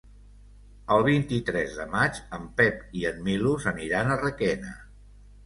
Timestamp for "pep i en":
2.63-3.21